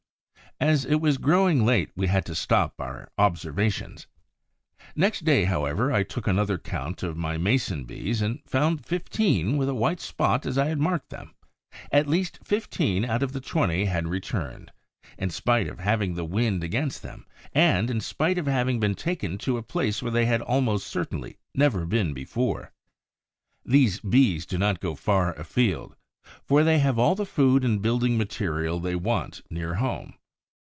As 0.59 0.85
it 0.85 1.01
was 1.01 1.17
growing 1.17 1.65
late, 1.65 1.89
we 1.95 2.05
had 2.05 2.23
to 2.27 2.35
stop 2.35 2.79
our 2.79 3.09
observations. 3.17 4.05
Next 4.95 5.25
day, 5.25 5.45
however, 5.45 5.91
I 5.91 6.03
took 6.03 6.27
another 6.27 6.59
count 6.59 7.01
of 7.01 7.17
my 7.17 7.35
Mason 7.39 7.85
bees 7.85 8.21
and 8.21 8.43
found 8.45 8.85
fifteen 8.85 9.57
with 9.57 9.69
a 9.69 9.73
white 9.73 9.99
spot 9.99 10.45
as 10.45 10.59
I 10.59 10.67
had 10.67 10.77
marked 10.77 11.09
them. 11.09 11.33
At 11.91 12.05
least 12.05 12.37
fifteen 12.43 13.03
out 13.05 13.23
of 13.23 13.31
the 13.31 13.41
twenty 13.41 13.85
then 13.85 13.91
had 13.91 14.07
returned, 14.09 14.71
in 15.17 15.31
spite 15.31 15.67
of 15.67 15.79
having 15.79 16.13
the 16.13 16.25
wind 16.25 16.63
against 16.63 17.01
them, 17.01 17.25
and 17.53 17.89
in 17.89 17.99
spite 17.99 18.37
of 18.37 18.45
having 18.45 18.79
been 18.79 18.93
taken 18.93 19.39
to 19.39 19.57
a 19.57 19.63
place 19.63 20.03
where 20.03 20.11
they 20.11 20.27
had 20.27 20.43
almost 20.43 20.85
certainly 20.85 21.39
never 21.55 21.87
been 21.87 22.13
before. 22.13 22.71
These 23.65 23.99
Bees 24.01 24.45
do 24.45 24.59
not 24.59 24.79
go 24.79 24.93
far 24.93 25.33
afield, 25.33 25.95
for 26.43 26.63
they 26.63 26.77
have 26.77 26.99
all 26.99 27.15
the 27.15 27.25
food 27.25 27.65
and 27.65 27.81
building 27.81 28.15
material 28.15 28.79
they 28.79 28.95
want 28.95 29.41
near 29.49 29.75
home. 29.75 30.13